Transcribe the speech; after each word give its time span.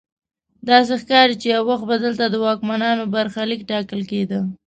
داسې 0.69 0.93
ښکاري 1.01 1.35
چې 1.41 1.47
یو 1.55 1.63
وخت 1.69 1.85
به 1.89 1.95
دلته 2.05 2.25
د 2.29 2.35
واکمنانو 2.45 3.11
برخلیک 3.15 3.61
ټاکل 3.69 4.01
کیده. 4.11 4.39